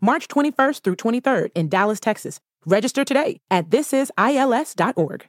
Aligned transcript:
March 0.00 0.28
21st 0.28 0.82
through 0.82 0.96
23rd 0.96 1.50
in 1.54 1.68
Dallas, 1.68 2.00
Texas. 2.00 2.40
Register 2.66 3.04
today 3.04 3.40
at 3.50 3.70
thisisils.org. 3.70 5.26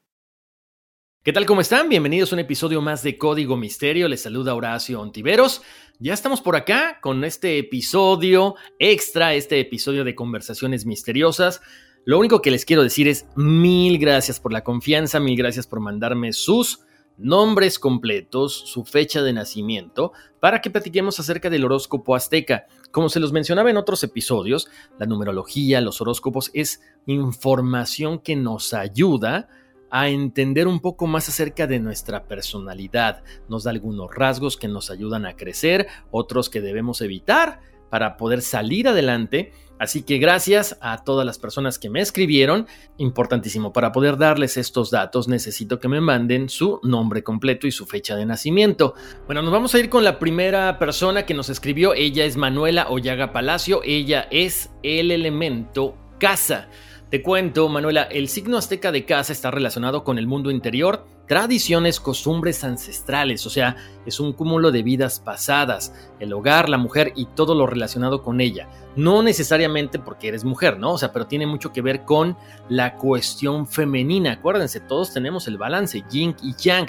¿Qué 1.24 1.34
tal? 1.34 1.46
¿Cómo 1.46 1.60
están? 1.60 1.90
Bienvenidos 1.90 2.32
a 2.32 2.36
un 2.36 2.40
episodio 2.40 2.82
más 2.82 3.04
de 3.04 3.18
Código 3.18 3.58
Misterio. 3.58 4.08
Les 4.08 4.22
saluda 4.22 4.56
Horacio 4.56 5.02
Ontiveros. 5.02 5.62
Ya 6.00 6.14
estamos 6.14 6.40
por 6.40 6.56
acá 6.56 7.00
con 7.02 7.26
este 7.26 7.58
episodio 7.58 8.56
extra, 8.80 9.34
este 9.34 9.60
episodio 9.60 10.06
de 10.06 10.16
conversaciones 10.16 10.86
misteriosas. 10.86 11.60
Lo 12.06 12.18
único 12.18 12.42
que 12.42 12.50
les 12.50 12.64
quiero 12.64 12.82
decir 12.82 13.10
es 13.10 13.26
mil 13.36 13.98
gracias 13.98 14.40
por 14.40 14.54
la 14.54 14.64
confianza, 14.64 15.20
mil 15.20 15.36
gracias 15.36 15.68
por 15.68 15.82
mandarme 15.82 16.32
sus 16.32 16.87
nombres 17.18 17.80
completos, 17.80 18.54
su 18.54 18.86
fecha 18.86 19.22
de 19.22 19.34
nacimiento, 19.34 20.14
para 20.40 20.62
que 20.62 20.70
platiquemos 20.70 21.20
acerca 21.20 21.50
del 21.50 21.66
horóscopo 21.66 22.16
azteca. 22.16 22.68
Como 22.92 23.10
se 23.10 23.20
los 23.20 23.32
mencionaba 23.32 23.70
en 23.70 23.78
otros 23.78 24.04
episodios, 24.04 24.70
la 25.00 25.06
numerología, 25.06 25.82
los 25.82 26.00
horóscopos 26.00 26.52
es 26.54 26.82
información 27.06 28.20
que 28.20 28.36
nos 28.36 28.74
ayuda 28.74 29.50
a 29.90 30.10
entender 30.10 30.68
un 30.68 30.80
poco 30.80 31.08
más 31.08 31.30
acerca 31.30 31.66
de 31.68 31.80
nuestra 31.80 32.28
personalidad. 32.28 33.24
Nos 33.50 33.64
da 33.64 33.72
algunos 33.72 34.14
rasgos 34.14 34.58
que 34.58 34.68
nos 34.68 34.92
ayudan 34.92 35.26
a 35.26 35.36
crecer, 35.36 35.88
otros 36.12 36.50
que 36.50 36.62
debemos 36.62 37.02
evitar 37.02 37.62
para 37.90 38.18
poder 38.18 38.42
salir 38.42 38.88
adelante. 38.88 39.54
Así 39.80 40.04
que 40.04 40.18
gracias 40.18 40.78
a 40.82 41.04
todas 41.04 41.26
las 41.26 41.40
personas 41.40 41.80
que 41.80 41.90
me 41.90 42.02
escribieron. 42.02 42.68
Importantísimo, 42.98 43.74
para 43.74 43.92
poder 43.92 44.18
darles 44.18 44.58
estos 44.58 44.92
datos 44.92 45.28
necesito 45.28 45.80
que 45.80 45.88
me 45.88 46.02
manden 46.02 46.50
su 46.50 46.80
nombre 46.84 47.24
completo 47.24 47.68
y 47.68 47.72
su 47.72 47.86
fecha 47.86 48.16
de 48.16 48.26
nacimiento. 48.26 48.96
Bueno, 49.26 49.42
nos 49.42 49.52
vamos 49.52 49.76
a 49.76 49.80
ir 49.80 49.90
con 49.90 50.04
la 50.04 50.20
primera 50.20 50.80
persona 50.80 51.26
que 51.26 51.34
nos 51.34 51.50
escribió. 51.50 51.94
Ella 51.94 52.26
es 52.26 52.38
Manuela 52.38 52.88
Ollaga 52.90 53.32
Palacio. 53.32 53.82
Ella 53.84 54.28
es 54.32 54.70
el 54.84 55.12
elemento 55.12 55.96
casa. 56.20 56.68
Te 57.10 57.22
cuento, 57.22 57.70
Manuela, 57.70 58.04
el 58.04 58.28
signo 58.28 58.58
azteca 58.58 58.92
de 58.92 59.06
casa 59.06 59.32
está 59.32 59.50
relacionado 59.50 60.04
con 60.04 60.18
el 60.18 60.28
mundo 60.28 60.52
interior, 60.52 61.06
tradiciones, 61.28 62.00
costumbres 62.00 62.64
ancestrales, 62.64 63.46
o 63.46 63.50
sea, 63.50 63.76
es 64.06 64.20
un 64.20 64.34
cúmulo 64.34 64.72
de 64.72 64.82
vidas 64.82 65.20
pasadas, 65.20 65.94
el 66.20 66.34
hogar, 66.34 66.70
la 66.70 66.78
mujer 66.78 67.14
y 67.16 67.26
todo 67.26 67.54
lo 67.54 67.68
relacionado 67.68 68.24
con 68.24 68.42
ella. 68.42 68.70
No 68.96 69.22
necesariamente 69.22 70.00
porque 70.00 70.30
eres 70.30 70.44
mujer, 70.44 70.80
¿no? 70.80 70.94
O 70.94 70.98
sea, 70.98 71.12
pero 71.12 71.28
tiene 71.28 71.46
mucho 71.46 71.74
que 71.74 71.82
ver 71.82 72.06
con 72.06 72.38
la 72.70 72.96
cuestión 72.96 73.68
femenina. 73.68 74.34
Acuérdense, 74.34 74.80
todos 74.80 75.14
tenemos 75.14 75.48
el 75.48 75.58
balance, 75.58 76.04
yin 76.10 76.36
y 76.42 76.56
yang. 76.56 76.88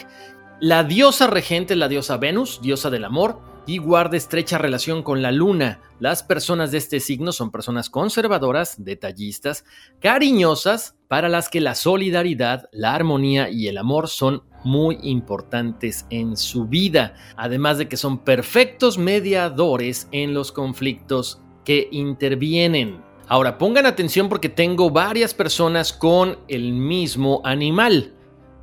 La 0.61 0.85
diosa 0.85 1.27
regente 1.27 1.75
es 1.75 1.79
la 1.79 1.89
diosa 1.89 2.17
Venus, 2.17 2.61
diosa 2.63 2.91
del 2.91 3.05
amor, 3.05 3.41
y 3.69 3.77
guarda 3.77 4.17
estrecha 4.17 4.57
relación 4.57 5.03
con 5.03 5.21
la 5.21 5.31
luna. 5.31 5.81
Las 6.01 6.23
personas 6.23 6.71
de 6.71 6.79
este 6.79 7.01
signo 7.01 7.33
son 7.33 7.51
personas 7.51 7.91
conservadoras, 7.91 8.83
detallistas, 8.83 9.65
cariñosas, 10.01 10.95
para 11.09 11.29
las 11.29 11.49
que 11.49 11.61
la 11.61 11.75
solidaridad, 11.75 12.69
la 12.71 12.95
armonía 12.95 13.51
y 13.51 13.67
el 13.69 13.79
amor 13.79 14.09
son 14.09 14.43
muy 14.65 14.99
importantes 15.03 16.07
en 16.11 16.37
su 16.37 16.67
vida, 16.67 17.15
además 17.37 17.79
de 17.79 17.89
que 17.89 17.97
son 17.97 18.19
perfectos 18.19 18.99
mediadores 18.99 20.09
en 20.13 20.35
los 20.35 20.53
conflictos 20.53 21.41
que 21.65 21.89
intervienen. 21.91 23.03
Ahora 23.27 23.59
pongan 23.59 23.87
atención 23.87 24.29
porque 24.29 24.49
tengo 24.49 24.91
varias 24.91 25.35
personas 25.35 25.93
con 25.93 26.39
el 26.49 26.73
mismo 26.73 27.41
animal. 27.45 28.15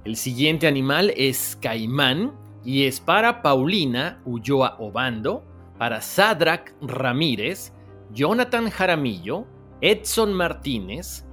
El 0.05 0.15
siguiente 0.15 0.67
animal 0.67 1.13
es 1.15 1.57
caimán, 1.61 2.33
y 2.65 2.85
es 2.85 2.99
para 2.99 3.43
Paulina 3.43 4.19
Ulloa 4.25 4.77
Obando, 4.79 5.43
para 5.77 6.01
Sadrak 6.01 6.75
Ramírez, 6.81 7.71
Jonathan 8.11 8.69
Jaramillo, 8.71 9.45
Edson 9.81 10.33
Martínez, 10.33 11.24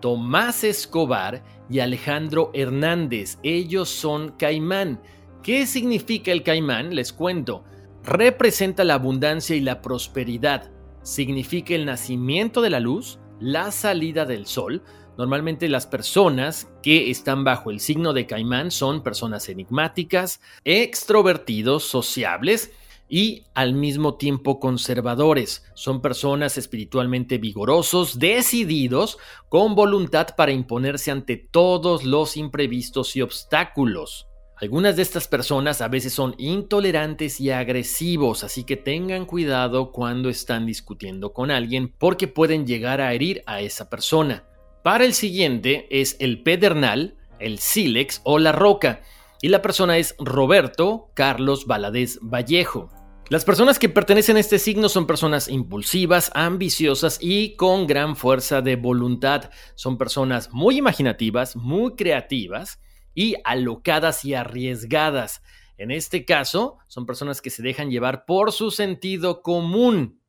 Tomás 0.00 0.64
Escobar 0.64 1.42
y 1.68 1.80
Alejandro 1.80 2.50
Hernández. 2.54 3.38
Ellos 3.42 3.88
son 3.88 4.32
caimán. 4.32 5.00
¿Qué 5.42 5.66
significa 5.66 6.32
el 6.32 6.42
caimán? 6.42 6.94
Les 6.94 7.12
cuento. 7.12 7.64
Representa 8.02 8.84
la 8.84 8.94
abundancia 8.94 9.54
y 9.56 9.60
la 9.60 9.82
prosperidad. 9.82 10.70
Significa 11.02 11.74
el 11.74 11.86
nacimiento 11.86 12.60
de 12.62 12.70
la 12.70 12.80
luz, 12.80 13.18
la 13.40 13.70
salida 13.70 14.26
del 14.26 14.46
sol, 14.46 14.82
Normalmente 15.20 15.68
las 15.68 15.86
personas 15.86 16.70
que 16.82 17.10
están 17.10 17.44
bajo 17.44 17.70
el 17.70 17.80
signo 17.80 18.14
de 18.14 18.26
caimán 18.26 18.70
son 18.70 19.02
personas 19.02 19.50
enigmáticas, 19.50 20.40
extrovertidos, 20.64 21.84
sociables 21.84 22.72
y 23.10 23.44
al 23.54 23.74
mismo 23.74 24.14
tiempo 24.14 24.60
conservadores. 24.60 25.64
Son 25.74 26.00
personas 26.00 26.56
espiritualmente 26.56 27.38
vigorosos, 27.38 28.18
decididos, 28.18 29.18
con 29.48 29.74
voluntad 29.74 30.28
para 30.36 30.52
imponerse 30.52 31.10
ante 31.10 31.36
todos 31.36 32.04
los 32.04 32.36
imprevistos 32.36 33.16
y 33.16 33.22
obstáculos. 33.22 34.28
Algunas 34.60 34.94
de 34.94 35.02
estas 35.02 35.26
personas 35.26 35.80
a 35.80 35.88
veces 35.88 36.12
son 36.12 36.34
intolerantes 36.38 37.40
y 37.40 37.50
agresivos, 37.50 38.44
así 38.44 38.64
que 38.64 38.76
tengan 38.76 39.24
cuidado 39.24 39.90
cuando 39.90 40.28
están 40.28 40.66
discutiendo 40.66 41.32
con 41.32 41.50
alguien 41.50 41.92
porque 41.98 42.28
pueden 42.28 42.66
llegar 42.66 43.00
a 43.00 43.12
herir 43.12 43.42
a 43.46 43.62
esa 43.62 43.90
persona. 43.90 44.44
Para 44.84 45.04
el 45.04 45.14
siguiente 45.14 45.88
es 45.90 46.16
el 46.20 46.42
pedernal, 46.42 47.16
el 47.38 47.58
sílex 47.58 48.20
o 48.24 48.38
la 48.38 48.52
roca. 48.52 49.00
Y 49.42 49.48
la 49.48 49.62
persona 49.62 49.96
es 49.96 50.14
Roberto 50.18 51.10
Carlos 51.14 51.66
Valadez 51.66 52.18
Vallejo. 52.20 52.90
Las 53.30 53.44
personas 53.44 53.78
que 53.78 53.88
pertenecen 53.88 54.36
a 54.36 54.40
este 54.40 54.58
signo 54.58 54.88
son 54.88 55.06
personas 55.06 55.46
impulsivas, 55.46 56.32
ambiciosas 56.34 57.16
y 57.22 57.54
con 57.54 57.86
gran 57.86 58.16
fuerza 58.16 58.60
de 58.60 58.74
voluntad. 58.74 59.52
Son 59.76 59.98
personas 59.98 60.52
muy 60.52 60.78
imaginativas, 60.78 61.54
muy 61.54 61.94
creativas 61.94 62.80
y 63.14 63.36
alocadas 63.44 64.24
y 64.24 64.34
arriesgadas. 64.34 65.44
En 65.78 65.92
este 65.92 66.24
caso, 66.24 66.78
son 66.88 67.06
personas 67.06 67.40
que 67.40 67.50
se 67.50 67.62
dejan 67.62 67.88
llevar 67.88 68.24
por 68.24 68.50
su 68.50 68.72
sentido 68.72 69.42
común. 69.42 70.20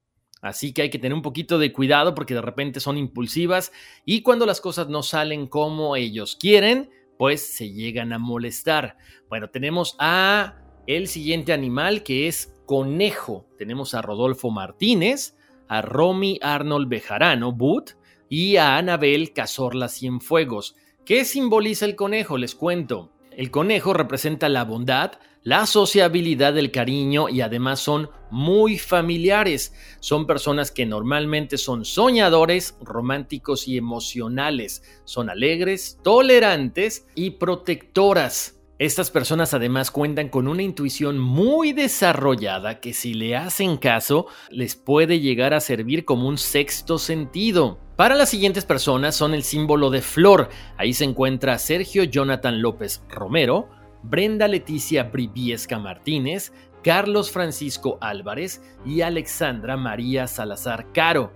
Así 0.43 0.71
que 0.71 0.83
hay 0.83 0.91
que 0.91 0.99
tener 0.99 1.15
un 1.15 1.23
poquito 1.23 1.57
de 1.57 1.73
cuidado 1.73 2.13
porque 2.13 2.35
de 2.35 2.43
repente 2.43 2.79
son 2.79 2.99
impulsivas 2.99 3.71
y 4.05 4.21
cuando 4.21 4.45
las 4.45 4.61
cosas 4.61 4.89
no 4.89 5.01
salen 5.01 5.47
como 5.47 5.95
ellos 5.95 6.35
quieren, 6.39 6.91
pues 7.17 7.55
se 7.55 7.71
llegan 7.71 8.13
a 8.13 8.19
molestar. 8.19 8.95
Bueno, 9.27 9.49
tenemos 9.49 9.95
a 9.97 10.61
el 10.85 11.07
siguiente 11.07 11.53
animal 11.53 12.03
que 12.03 12.27
es 12.27 12.60
conejo. 12.71 13.45
Tenemos 13.57 13.93
a 13.93 14.01
Rodolfo 14.01 14.49
Martínez, 14.49 15.35
a 15.67 15.81
Romy 15.81 16.39
Arnold 16.41 16.87
Bejarano, 16.87 17.51
Boot, 17.51 17.97
y 18.29 18.55
a 18.55 18.77
Anabel 18.77 19.33
Cazorla 19.33 19.89
Cienfuegos. 19.89 20.77
¿Qué 21.03 21.25
simboliza 21.25 21.83
el 21.83 21.97
conejo? 21.97 22.37
Les 22.37 22.55
cuento. 22.55 23.11
El 23.35 23.51
conejo 23.51 23.91
representa 23.93 24.47
la 24.47 24.63
bondad, 24.63 25.19
la 25.43 25.65
sociabilidad 25.65 26.53
del 26.53 26.71
cariño 26.71 27.27
y 27.27 27.41
además 27.41 27.81
son 27.81 28.09
muy 28.29 28.77
familiares. 28.77 29.73
Son 29.99 30.25
personas 30.25 30.71
que 30.71 30.85
normalmente 30.85 31.57
son 31.57 31.83
soñadores, 31.83 32.77
románticos 32.79 33.67
y 33.67 33.75
emocionales. 33.75 34.81
Son 35.03 35.29
alegres, 35.29 35.99
tolerantes 36.03 37.05
y 37.15 37.31
protectoras. 37.31 38.60
Estas 38.81 39.11
personas 39.11 39.53
además 39.53 39.91
cuentan 39.91 40.29
con 40.29 40.47
una 40.47 40.63
intuición 40.63 41.19
muy 41.19 41.71
desarrollada 41.71 42.79
que 42.79 42.95
si 42.95 43.13
le 43.13 43.35
hacen 43.35 43.77
caso 43.77 44.25
les 44.49 44.75
puede 44.75 45.19
llegar 45.19 45.53
a 45.53 45.59
servir 45.59 46.03
como 46.03 46.27
un 46.27 46.39
sexto 46.39 46.97
sentido. 46.97 47.77
Para 47.95 48.15
las 48.15 48.29
siguientes 48.29 48.65
personas 48.65 49.15
son 49.15 49.35
el 49.35 49.43
símbolo 49.43 49.91
de 49.91 50.01
flor. 50.01 50.49
Ahí 50.77 50.93
se 50.93 51.03
encuentra 51.03 51.59
Sergio 51.59 52.05
Jonathan 52.05 52.59
López 52.63 53.03
Romero, 53.07 53.69
Brenda 54.01 54.47
Leticia 54.47 55.03
Briviesca 55.03 55.77
Martínez, 55.77 56.51
Carlos 56.83 57.29
Francisco 57.29 57.99
Álvarez 58.01 58.63
y 58.83 59.01
Alexandra 59.01 59.77
María 59.77 60.25
Salazar 60.25 60.91
Caro. 60.91 61.31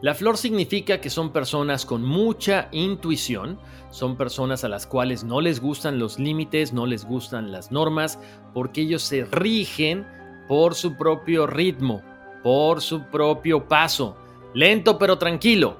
La 0.00 0.14
flor 0.14 0.36
significa 0.36 1.00
que 1.00 1.08
son 1.08 1.32
personas 1.32 1.86
con 1.86 2.02
mucha 2.02 2.68
intuición, 2.72 3.58
son 3.90 4.16
personas 4.16 4.64
a 4.64 4.68
las 4.68 4.86
cuales 4.86 5.24
no 5.24 5.40
les 5.40 5.60
gustan 5.60 5.98
los 5.98 6.18
límites, 6.18 6.72
no 6.72 6.84
les 6.84 7.04
gustan 7.04 7.52
las 7.52 7.70
normas, 7.70 8.18
porque 8.52 8.82
ellos 8.82 9.02
se 9.02 9.24
rigen 9.24 10.06
por 10.48 10.74
su 10.74 10.96
propio 10.96 11.46
ritmo, 11.46 12.02
por 12.42 12.82
su 12.82 13.04
propio 13.06 13.66
paso, 13.66 14.16
lento 14.52 14.98
pero 14.98 15.16
tranquilo. 15.16 15.78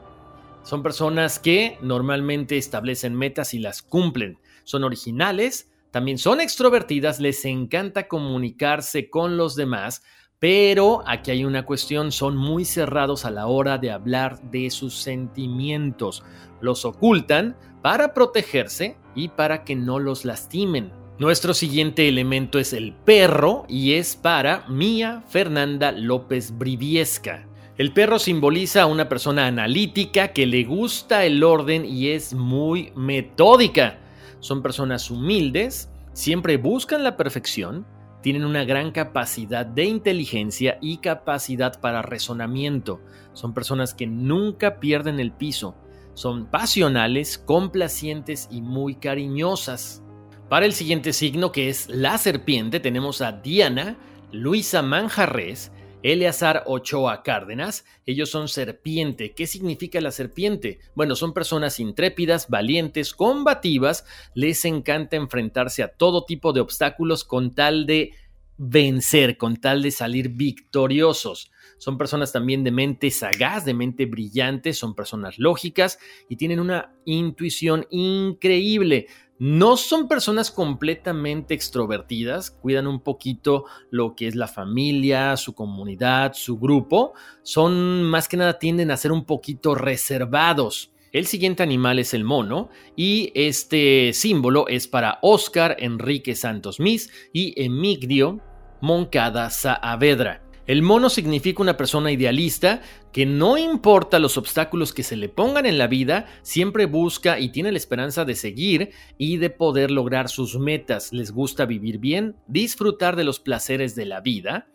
Son 0.63 0.83
personas 0.83 1.39
que 1.39 1.77
normalmente 1.83 2.57
establecen 2.57 3.15
metas 3.15 3.53
y 3.53 3.59
las 3.59 3.83
cumplen. 3.83 4.39
Son 4.63 4.83
originales, 4.83 5.71
también 5.91 6.17
son 6.17 6.41
extrovertidas, 6.41 7.21
les 7.21 7.45
encanta 7.45 8.09
comunicarse 8.09 9.11
con 9.11 9.37
los 9.37 9.57
demás, 9.57 10.03
pero 10.45 11.03
aquí 11.07 11.31
hay 11.31 11.47
una 11.47 11.65
cuestión, 11.65 12.13
son 12.13 12.37
muy 12.37 12.67
cerrados 12.67 13.25
a 13.25 13.31
la 13.31 13.47
hora 13.47 13.79
de 13.79 13.91
hablar 13.91 14.43
de 14.51 14.69
sus 14.69 14.95
sentimientos. 14.95 16.23
Los 16.61 16.85
ocultan 16.85 17.57
para 17.81 18.13
protegerse 18.13 18.99
y 19.15 19.29
para 19.29 19.65
que 19.65 19.75
no 19.75 19.99
los 19.99 20.27
lastimen. 20.27 20.93
Nuestro 21.19 21.55
siguiente 21.55 22.11
elemento 22.11 22.59
es 22.59 22.75
el 22.75 22.93
perro 22.93 23.65
y 23.71 23.95
es 23.95 24.17
para 24.17 24.69
Mía 24.69 25.25
Fernanda 25.31 25.93
López 25.93 26.53
Briviesca. 26.59 27.49
El 27.79 27.95
perro 27.95 28.19
simboliza 28.19 28.83
a 28.83 28.87
una 28.87 29.09
persona 29.09 29.47
analítica 29.47 30.35
que 30.35 30.45
le 30.45 30.65
gusta 30.65 31.25
el 31.25 31.43
orden 31.43 31.87
y 31.87 32.09
es 32.09 32.35
muy 32.35 32.93
metódica. 32.95 33.99
Son 34.41 34.61
personas 34.61 35.11
humildes, 35.11 35.89
siempre 36.13 36.59
buscan 36.59 37.03
la 37.03 37.17
perfección, 37.17 37.87
tienen 38.25 38.47
una 38.47 38.65
gran 38.65 38.91
capacidad 38.91 39.67
de 39.67 39.85
inteligencia 39.85 40.79
y 40.81 40.97
capacidad 40.97 41.79
para 41.79 42.01
razonamiento. 42.01 43.03
Son 43.35 43.53
personas 43.53 43.93
que 43.93 44.07
nunca 44.07 44.81
pierden 44.81 45.21
el 45.21 45.31
piso. 45.31 45.75
Son 46.15 46.47
pasionales, 46.47 47.37
complacientes 47.37 48.49
y 48.51 48.63
muy 48.63 48.95
cariñosas. 48.95 50.03
Para 50.49 50.65
el 50.65 50.73
siguiente 50.73 51.13
signo, 51.13 51.53
que 51.53 51.69
es 51.69 51.91
la 51.91 52.17
serpiente, 52.17 52.81
tenemos 52.81 53.21
a 53.21 53.33
Diana, 53.33 53.99
Luisa 54.33 54.81
Manjarres, 54.81 55.71
Eleazar 56.05 56.65
Ochoa 56.67 57.23
Cárdenas. 57.23 57.87
Ellos 58.05 58.29
son 58.29 58.49
serpiente. 58.49 59.33
¿Qué 59.33 59.47
significa 59.47 60.03
la 60.03 60.11
serpiente? 60.11 60.79
Bueno, 60.95 61.17
son 61.17 61.33
personas 61.33 61.81
intrépidas, 61.81 62.51
valientes, 62.51 63.15
combativas. 63.15 64.05
Les 64.35 64.67
encanta 64.67 65.17
enfrentarse 65.17 65.83
a 65.83 65.89
todo 65.89 66.27
tipo 66.27 66.53
de 66.53 66.61
obstáculos 66.61 67.25
con 67.25 67.55
tal 67.55 67.87
de 67.87 68.13
vencer, 68.59 69.39
con 69.39 69.57
tal 69.57 69.83
de 69.83 69.91
salir 69.91 70.29
victoriosos. 70.29 71.51
Son 71.79 71.97
personas 71.97 72.33
también 72.33 72.65
de 72.65 72.71
mente 72.71 73.11
sagaz, 73.11 73.65
de 73.65 73.75
mente 73.75 74.07
brillante, 74.07 74.75
son 74.75 74.95
personas 74.95 75.39
lógicas 75.39 75.99
y 76.29 76.37
tienen 76.37 76.61
una 76.61 76.95
intuición 77.05 77.87
increíble. 77.91 79.07
No 79.39 79.77
son 79.77 80.07
personas 80.07 80.53
completamente 80.53 81.55
extrovertidas, 81.55 82.53
cuidan 82.53 82.87
un 82.87 83.01
poquito 83.01 83.65
lo 83.91 84.15
que 84.15 84.29
es 84.29 84.37
la 84.37 84.47
familia, 84.47 85.37
su 85.37 85.55
comunidad, 85.55 86.35
su 86.35 86.59
grupo. 86.59 87.15
Son 87.43 88.05
más 88.05 88.29
que 88.29 88.37
nada 88.37 88.61
tienden 88.61 88.93
a 88.93 88.97
ser 88.97 89.11
un 89.11 89.25
poquito 89.25 89.75
reservados. 89.75 90.93
El 91.11 91.27
siguiente 91.27 91.65
animal 91.65 91.99
es 91.99 92.15
el 92.15 92.23
mono 92.25 92.71
y 92.97 93.33
este 93.35 94.13
símbolo 94.13 94.69
es 94.69 94.87
para 94.87 95.19
Oscar 95.23 95.77
Enrique 95.81 96.37
Santos 96.37 96.79
Mis 96.79 97.11
y 97.33 97.61
Emigdio 97.61 98.41
Moncada 98.81 99.51
Saavedra. 99.51 100.44
El 100.67 100.81
mono 100.81 101.11
significa 101.11 101.63
una 101.63 101.77
persona 101.77 102.11
idealista 102.11 102.81
que 103.13 103.27
no 103.27 103.59
importa 103.59 104.19
los 104.19 104.39
obstáculos 104.39 104.95
que 104.95 105.03
se 105.03 105.17
le 105.17 105.29
pongan 105.29 105.67
en 105.67 105.77
la 105.77 105.89
vida, 105.89 106.27
siempre 106.41 106.87
busca 106.87 107.39
y 107.39 107.51
tiene 107.51 107.71
la 107.71 107.77
esperanza 107.77 108.25
de 108.25 108.35
seguir 108.35 108.91
y 109.19 109.37
de 109.37 109.51
poder 109.51 109.91
lograr 109.91 110.31
sus 110.31 110.59
metas. 110.59 111.13
Les 111.13 111.33
gusta 111.33 111.67
vivir 111.67 111.99
bien, 111.99 112.37
disfrutar 112.47 113.15
de 113.15 113.25
los 113.25 113.41
placeres 113.41 113.95
de 113.95 114.07
la 114.07 114.23
vida. 114.23 114.69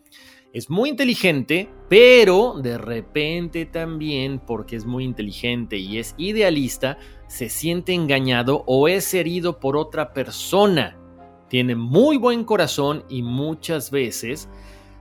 Es 0.52 0.70
muy 0.70 0.90
inteligente, 0.90 1.68
pero 1.88 2.54
de 2.60 2.78
repente 2.78 3.66
también, 3.66 4.38
porque 4.38 4.76
es 4.76 4.84
muy 4.84 5.04
inteligente 5.04 5.76
y 5.76 5.98
es 5.98 6.14
idealista, 6.18 6.98
se 7.26 7.48
siente 7.48 7.94
engañado 7.94 8.62
o 8.66 8.86
es 8.86 9.12
herido 9.12 9.58
por 9.58 9.76
otra 9.76 10.12
persona. 10.12 10.96
Tiene 11.48 11.74
muy 11.74 12.16
buen 12.16 12.44
corazón 12.44 13.04
y 13.08 13.22
muchas 13.22 13.90
veces 13.90 14.48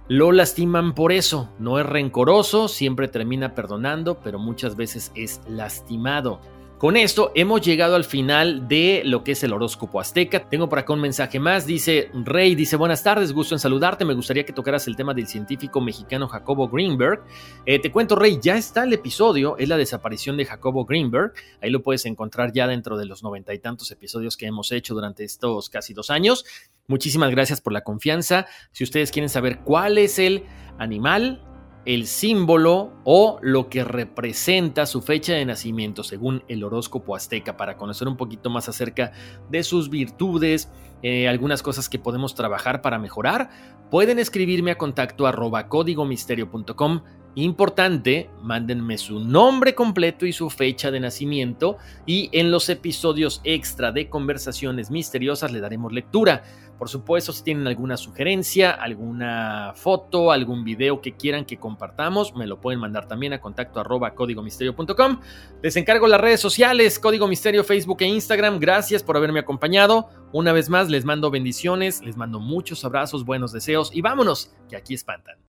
lo 0.09 0.31
lastiman 0.31 0.95
por 0.95 1.11
eso. 1.11 1.49
No 1.59 1.79
es 1.79 1.85
rencoroso, 1.85 2.67
siempre 2.67 3.07
termina 3.07 3.53
perdonando, 3.53 4.19
pero 4.21 4.39
muchas 4.39 4.75
veces 4.75 5.11
es 5.15 5.39
lastimado. 5.47 6.41
Con 6.79 6.95
esto 6.95 7.33
hemos 7.35 7.59
llegado 7.59 7.97
al 7.97 8.05
final 8.05 8.69
de 8.69 9.01
lo 9.03 9.21
que 9.21 9.33
es 9.33 9.43
el 9.43 9.51
horóscopo 9.51 9.99
azteca. 9.99 10.47
Tengo 10.47 10.69
por 10.69 10.79
acá 10.79 10.93
un 10.93 11.01
mensaje 11.01 11.37
más. 11.37 11.65
Dice 11.65 12.09
Rey, 12.13 12.55
dice 12.55 12.77
buenas 12.77 13.03
tardes, 13.03 13.33
gusto 13.33 13.53
en 13.53 13.59
saludarte. 13.59 14.05
Me 14.05 14.13
gustaría 14.13 14.45
que 14.45 14.53
tocaras 14.53 14.87
el 14.87 14.95
tema 14.95 15.13
del 15.13 15.27
científico 15.27 15.81
mexicano 15.81 16.29
Jacobo 16.29 16.69
Greenberg. 16.69 17.21
Eh, 17.65 17.79
te 17.79 17.91
cuento 17.91 18.15
Rey, 18.15 18.39
ya 18.41 18.55
está 18.55 18.85
el 18.85 18.93
episodio, 18.93 19.57
es 19.57 19.67
la 19.67 19.75
desaparición 19.75 20.37
de 20.37 20.45
Jacobo 20.45 20.85
Greenberg. 20.85 21.33
Ahí 21.61 21.69
lo 21.69 21.83
puedes 21.83 22.05
encontrar 22.05 22.53
ya 22.53 22.65
dentro 22.65 22.97
de 22.97 23.05
los 23.05 23.23
noventa 23.23 23.53
y 23.53 23.59
tantos 23.59 23.91
episodios 23.91 24.37
que 24.37 24.45
hemos 24.45 24.71
hecho 24.71 24.93
durante 24.93 25.25
estos 25.25 25.69
casi 25.69 25.93
dos 25.93 26.09
años. 26.09 26.45
Muchísimas 26.87 27.31
gracias 27.31 27.59
por 27.59 27.73
la 27.73 27.81
confianza. 27.81 28.47
Si 28.71 28.85
ustedes 28.85 29.11
quieren 29.11 29.27
saber 29.27 29.59
cuál 29.65 29.97
es 29.97 30.17
el 30.17 30.45
animal, 30.77 31.43
el 31.89 32.05
símbolo 32.05 32.93
o 33.03 33.39
lo 33.41 33.67
que 33.67 33.83
representa 33.83 34.85
su 34.85 35.01
fecha 35.01 35.33
de 35.33 35.43
nacimiento 35.43 36.03
según 36.03 36.43
el 36.47 36.63
horóscopo 36.63 37.15
azteca 37.15 37.57
para 37.57 37.77
conocer 37.77 38.07
un 38.07 38.15
poquito 38.15 38.51
más 38.51 38.69
acerca 38.69 39.11
de 39.49 39.63
sus 39.63 39.89
virtudes, 39.89 40.69
eh, 41.01 41.27
algunas 41.27 41.63
cosas 41.63 41.89
que 41.89 41.97
podemos 41.97 42.35
trabajar 42.35 42.83
para 42.83 42.99
mejorar, 42.99 43.49
pueden 43.89 44.19
escribirme 44.19 44.69
a 44.69 44.77
contacto 44.77 45.25
códigomisterio.com. 45.67 47.01
Importante, 47.33 48.29
mándenme 48.43 48.99
su 48.99 49.19
nombre 49.19 49.73
completo 49.73 50.27
y 50.27 50.33
su 50.33 50.51
fecha 50.51 50.91
de 50.91 50.99
nacimiento 50.99 51.77
y 52.05 52.29
en 52.33 52.51
los 52.51 52.69
episodios 52.69 53.41
extra 53.43 53.91
de 53.91 54.09
conversaciones 54.09 54.91
misteriosas 54.91 55.51
le 55.51 55.59
daremos 55.59 55.91
lectura. 55.91 56.43
Por 56.79 56.87
supuesto, 56.87 57.33
si 57.33 57.43
tienen 57.43 57.67
alguna 57.67 57.97
sugerencia, 57.97 58.71
alguna 58.71 59.73
foto, 59.75 60.31
algún 60.31 60.63
video 60.63 61.01
que 61.01 61.17
quieran 61.17 61.43
que 61.43 61.57
compartamos, 61.57 62.33
me 62.35 62.47
lo 62.47 62.61
pueden 62.61 62.79
mandar 62.79 63.05
también 63.05 63.33
a 63.33 63.41
contacto 63.41 63.81
arroba 63.81 64.15
códigomisterio.com. 64.15 65.19
Les 65.61 65.75
encargo 65.75 66.07
las 66.07 66.21
redes 66.21 66.39
sociales, 66.39 66.97
Código 66.97 67.27
Misterio, 67.27 67.65
Facebook 67.65 67.97
e 67.99 68.07
Instagram. 68.07 68.59
Gracias 68.59 69.03
por 69.03 69.17
haberme 69.17 69.41
acompañado. 69.41 70.07
Una 70.31 70.53
vez 70.53 70.69
más, 70.69 70.89
les 70.89 71.03
mando 71.03 71.29
bendiciones, 71.29 72.01
les 72.01 72.15
mando 72.15 72.39
muchos 72.39 72.85
abrazos, 72.85 73.25
buenos 73.25 73.51
deseos 73.51 73.91
y 73.93 73.99
vámonos, 73.99 74.55
que 74.69 74.77
aquí 74.77 74.93
espantan. 74.93 75.48